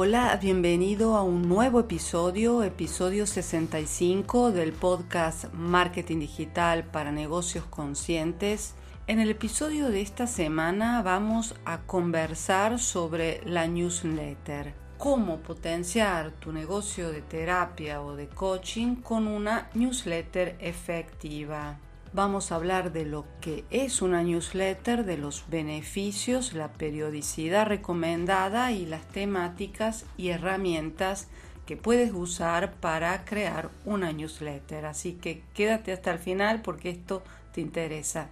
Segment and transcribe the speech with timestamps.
[0.00, 8.74] Hola, bienvenido a un nuevo episodio, episodio 65 del podcast Marketing Digital para Negocios Conscientes.
[9.08, 16.52] En el episodio de esta semana vamos a conversar sobre la newsletter, cómo potenciar tu
[16.52, 21.80] negocio de terapia o de coaching con una newsletter efectiva.
[22.14, 28.72] Vamos a hablar de lo que es una newsletter, de los beneficios, la periodicidad recomendada
[28.72, 31.28] y las temáticas y herramientas
[31.66, 34.86] que puedes usar para crear una newsletter.
[34.86, 38.30] Así que quédate hasta el final porque esto te interesa.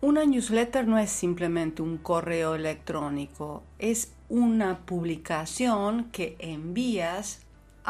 [0.00, 7.40] Una newsletter no es simplemente un correo electrónico, es una publicación que envías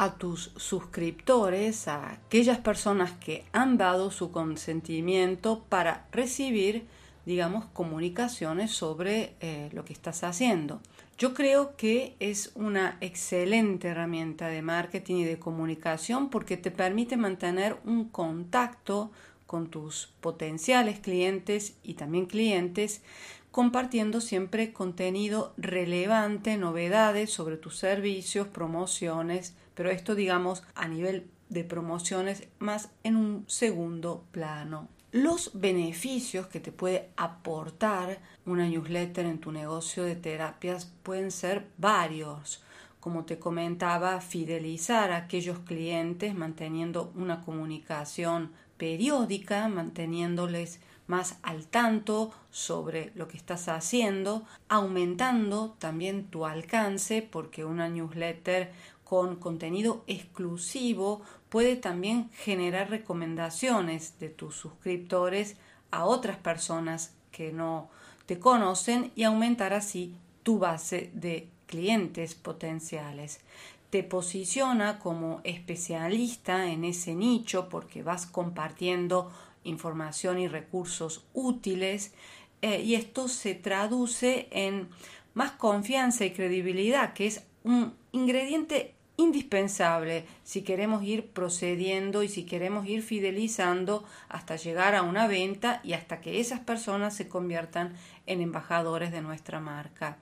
[0.01, 6.87] a tus suscriptores, a aquellas personas que han dado su consentimiento para recibir,
[7.27, 10.81] digamos, comunicaciones sobre eh, lo que estás haciendo.
[11.19, 17.17] Yo creo que es una excelente herramienta de marketing y de comunicación porque te permite
[17.17, 19.11] mantener un contacto
[19.47, 23.03] con tus potenciales clientes y también clientes
[23.51, 31.63] compartiendo siempre contenido relevante, novedades sobre tus servicios, promociones, pero esto digamos a nivel de
[31.63, 34.89] promociones más en un segundo plano.
[35.13, 41.69] Los beneficios que te puede aportar una newsletter en tu negocio de terapias pueden ser
[41.77, 42.61] varios.
[42.99, 52.33] Como te comentaba, fidelizar a aquellos clientes manteniendo una comunicación periódica, manteniéndoles más al tanto
[52.51, 58.73] sobre lo que estás haciendo, aumentando también tu alcance porque una newsletter
[59.09, 65.57] con contenido exclusivo puede también generar recomendaciones de tus suscriptores
[65.91, 67.89] a otras personas que no
[68.27, 73.41] te conocen y aumentar así tu base de clientes potenciales.
[73.89, 79.33] Te posiciona como especialista en ese nicho porque vas compartiendo
[79.65, 82.13] información y recursos útiles
[82.61, 84.91] eh, y esto se traduce en
[85.33, 92.45] más confianza y credibilidad, que es un ingrediente indispensable si queremos ir procediendo y si
[92.45, 97.95] queremos ir fidelizando hasta llegar a una venta y hasta que esas personas se conviertan
[98.27, 100.19] en embajadores de nuestra marca.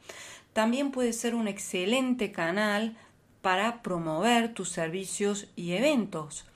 [0.55, 2.97] También puede ser un excelente canal
[3.43, 6.47] para promover tus servicios y eventos,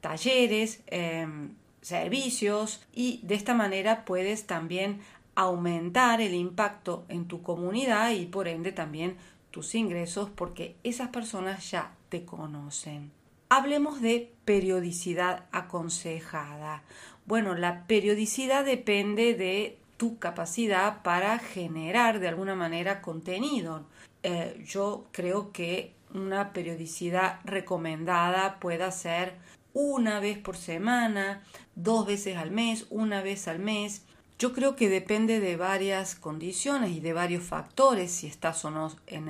[0.00, 1.50] talleres, em,
[1.82, 5.00] servicios y de esta manera puedes también
[5.34, 9.16] aumentar el impacto en tu comunidad y por ende también
[9.50, 13.10] tus ingresos porque esas personas ya te conocen.
[13.48, 16.82] Hablemos de periodicidad aconsejada.
[17.26, 23.84] Bueno, la periodicidad depende de tu capacidad para generar de alguna manera contenido.
[24.22, 29.34] Eh, yo creo que una periodicidad recomendada pueda ser
[29.72, 31.42] una vez por semana,
[31.74, 34.04] dos veces al mes, una vez al mes.
[34.40, 38.90] Yo creo que depende de varias condiciones y de varios factores, si estás o no
[39.06, 39.28] en,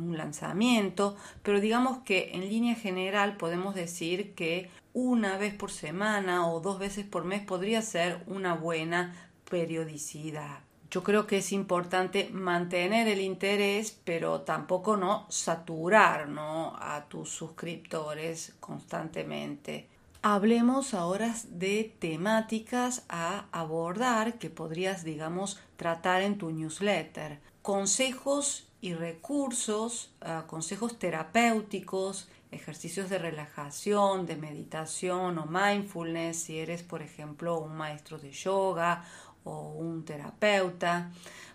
[0.00, 6.48] un lanzamiento, pero digamos que en línea general podemos decir que una vez por semana
[6.48, 9.14] o dos veces por mes podría ser una buena
[9.50, 10.60] periodicidad.
[10.90, 16.74] Yo creo que es importante mantener el interés, pero tampoco no saturar ¿no?
[16.80, 19.88] a tus suscriptores constantemente.
[20.22, 27.38] Hablemos ahora de temáticas a abordar que podrías, digamos, tratar en tu newsletter.
[27.62, 36.82] Consejos y recursos, ah, consejos terapéuticos, ejercicios de relajación, de meditación o mindfulness, si eres,
[36.82, 39.04] por ejemplo, un maestro de yoga
[39.44, 41.12] o un terapeuta.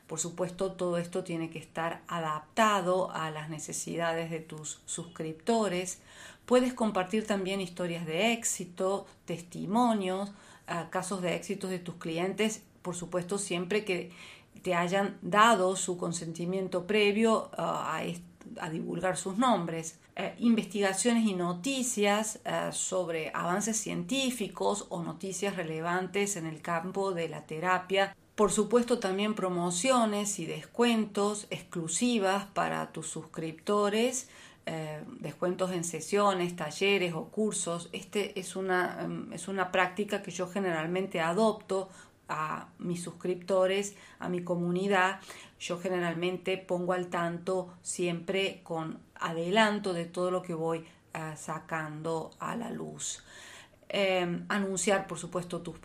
[0.08, 6.00] Por supuesto, todo esto tiene que estar adaptado a las necesidades de tus suscriptores.
[6.46, 10.32] Puedes compartir también historias de éxito, testimonios,
[10.68, 14.12] ah, casos de éxito de tus clientes, por supuesto siempre que
[14.62, 18.02] te hayan dado su consentimiento previo ah,
[18.60, 20.00] a, divulgar sus nombres.
[20.16, 22.40] Eh, investigaciones y noticias
[22.72, 28.16] sobre avances científicos o noticias relevantes en el campo de la terapia.
[28.36, 34.28] Por supuesto también promociones y descuentos exclusivas para tus suscriptores
[34.66, 37.90] eh, descuentos en sesiones, talleres o cursos.
[37.92, 41.90] Este es una, em, es una práctica que yo generalmente adopto
[42.30, 45.20] a mis suscriptores, a mi comunidad.
[45.60, 52.32] Yo generalmente pongo al tanto siempre con adelanto de todo lo que voy eh, sacando
[52.40, 53.22] a la luz.
[53.96, 55.78] Em, anunciar, por supuesto, tus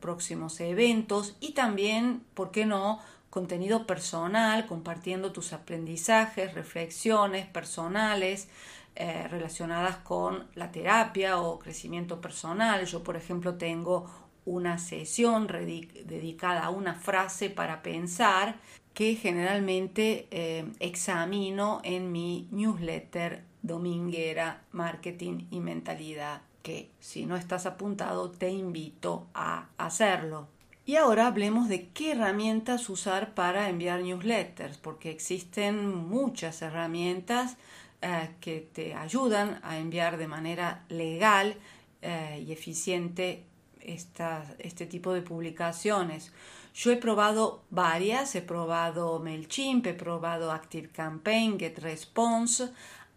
[0.00, 8.48] próximos eventos y también, ¿por qué no?, contenido personal, compartiendo tus aprendizajes, reflexiones personales
[8.96, 12.86] eh, relacionadas con la terapia o crecimiento personal.
[12.86, 14.10] Yo, por ejemplo, tengo
[14.46, 18.56] una sesión dedicada a una frase para pensar
[18.94, 27.66] que generalmente eh, examino en mi newsletter dominguera Marketing y Mentalidad, que si no estás
[27.66, 30.48] apuntado te invito a hacerlo.
[30.86, 37.56] Y ahora hablemos de qué herramientas usar para enviar newsletters, porque existen muchas herramientas
[38.02, 41.56] eh, que te ayudan a enviar de manera legal
[42.02, 43.44] eh, y eficiente
[43.82, 46.32] este tipo de publicaciones.
[46.74, 52.70] Yo he probado varias, he probado MailChimp, he probado ActiveCampaign, GetResponse.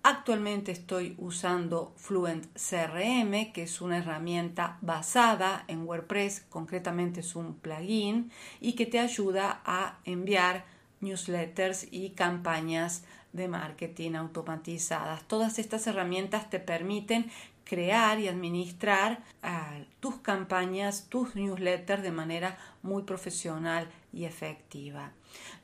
[0.05, 7.55] Actualmente estoy usando Fluent CRM, que es una herramienta basada en WordPress, concretamente es un
[7.55, 8.29] plugin
[8.59, 10.65] y que te ayuda a enviar
[10.99, 15.23] newsletters y campañas de marketing automatizadas.
[15.23, 17.31] Todas estas herramientas te permiten
[17.63, 25.11] crear y administrar ah, tus campañas, tus newsletters de manera muy profesional y efectiva.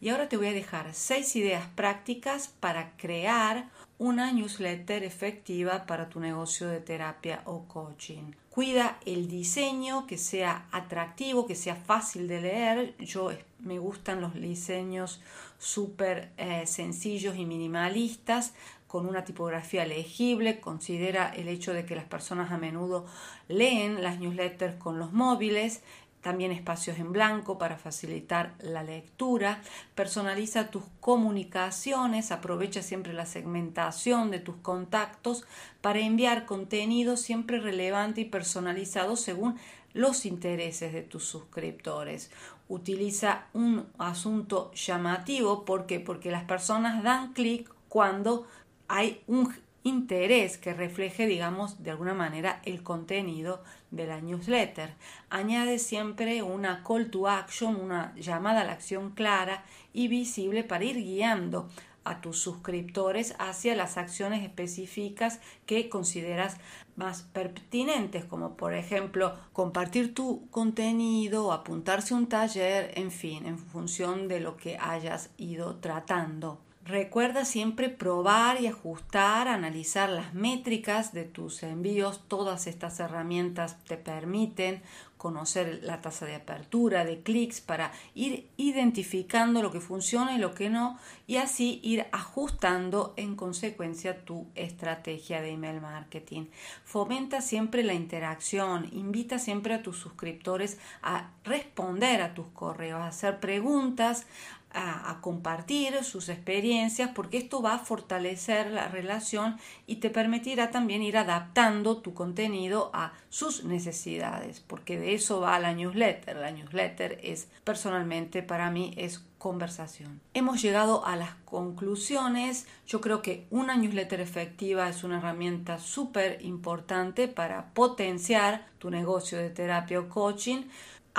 [0.02, 3.70] Y ahora te voy a dejar seis ideas prácticas para crear
[4.00, 8.32] una newsletter efectiva para tu negocio de terapia o coaching.
[8.50, 12.96] Cuida el diseño, que sea atractivo, que sea fácil de leer.
[12.98, 15.22] Yo me gustan los diseños
[15.58, 18.54] súper eh, sencillos y minimalistas
[18.88, 23.06] con una tipografía legible, considera el hecho de que las personas a menudo
[23.48, 25.84] leen las newsletters con los móviles,
[26.22, 29.62] también espacios en blanco para facilitar la lectura,
[29.96, 35.46] personaliza tus comunicaciones, aprovecha siempre la segmentación de tus contactos
[35.82, 39.58] para enviar contenido siempre relevante y personalizado según
[39.94, 42.32] los intereses de tus suscriptores.
[42.68, 48.46] Utiliza un asunto llamativo porque porque las personas dan clic cuando
[48.88, 49.54] hay un
[49.84, 54.96] interés que refleje, digamos, de alguna manera el contenido de la newsletter.
[55.30, 60.84] Añade siempre una call to action, una llamada a la acción clara y visible para
[60.84, 61.70] ir guiando
[62.04, 66.58] a tus suscriptores hacia las acciones específicas que consideras
[66.96, 73.58] más pertinentes, como por ejemplo compartir tu contenido, apuntarse a un taller, en fin, en
[73.58, 76.60] función de lo que hayas ido tratando.
[76.90, 82.24] Recuerda siempre probar y ajustar, analizar las métricas de tus envíos.
[82.28, 84.82] Todas estas herramientas te permiten
[85.20, 90.56] conocer la tasa de apertura, de clics, para ir identificando lo que funciona y lo
[90.56, 90.98] que no,
[91.28, 96.46] y así ir ajustando en consecuencia tu estrategia de email marketing.
[96.86, 103.08] Fomenta siempre la interacción, invita siempre a tus suscriptores a responder a tus correos, a
[103.08, 104.26] hacer preguntas,
[104.72, 111.02] a, compartir sus experiencias porque esto va a fortalecer la relación y te permitirá también
[111.02, 116.38] ir adaptando tu contenido a sus necesidades porque de eso va la newsletter.
[116.38, 120.20] La newsletter es personalmente para mí es conversación.
[120.34, 122.68] Hemos llegado a las conclusiones.
[122.86, 129.38] Yo creo que una newsletter efectiva es una herramienta súper importante para potenciar tu negocio
[129.38, 130.64] de terapia o coaching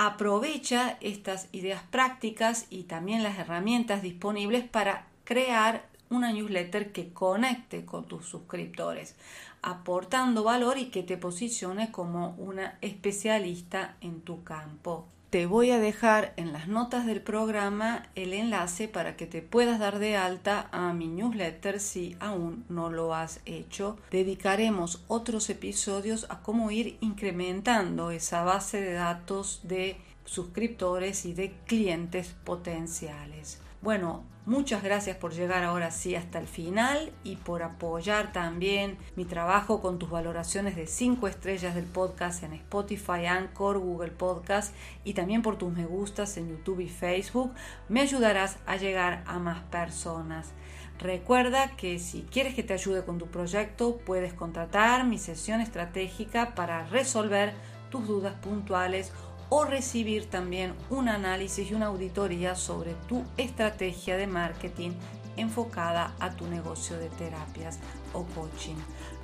[0.03, 7.85] aprovecha estas ideas prácticas y también las herramientas disponibles para crear una newsletter que conecte
[7.85, 9.15] con tus suscriptores,
[9.61, 15.05] aportando valor y que te posicione como una especialista en tu campo.
[15.31, 19.79] Te voy a dejar en las notas del programa el enlace para que te puedas
[19.79, 23.97] dar de alta a mi newsletter si aún no lo has hecho.
[24.11, 29.95] Dedicaremos otros episodios a cómo ir incrementando esa base de datos de
[30.25, 33.61] suscriptores y de clientes potenciales.
[33.81, 39.25] Bueno, muchas gracias por llegar ahora sí hasta el final y por apoyar también mi
[39.25, 45.15] trabajo con tus valoraciones de 5 estrellas del podcast en Spotify, Anchor, Google Podcast y
[45.15, 47.53] también por tus me gustas en YouTube y Facebook.
[47.89, 50.51] Me ayudarás a llegar a más personas.
[50.99, 56.53] Recuerda que si quieres que te ayude con tu proyecto, puedes contratar mi sesión estratégica
[56.53, 57.55] para resolver
[57.89, 59.11] tus dudas puntuales
[59.53, 64.91] o recibir también un análisis y una auditoría sobre tu estrategia de marketing
[65.35, 67.77] enfocada a tu negocio de terapias
[68.13, 68.77] o coaching.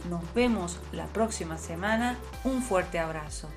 [0.10, 2.18] Nos vemos la próxima semana.
[2.44, 3.48] Un fuerte abrazo.